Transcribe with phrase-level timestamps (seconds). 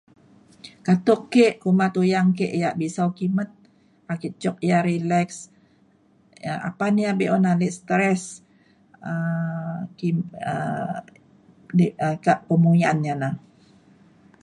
[0.85, 3.51] katuk ke kuma tuyang ke yak bisau kimet
[4.13, 5.27] ake cuk ya relax
[6.69, 8.23] apan ia’ be’un ale stress
[9.11, 10.29] um ki-
[11.77, 11.87] di
[12.25, 13.29] kak pemuyan ia’ na